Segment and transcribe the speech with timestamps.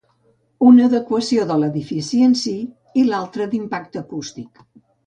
[0.69, 2.57] Una l’adequació de l’edifici en sí
[3.03, 4.69] i l’altre d’impacte acústic.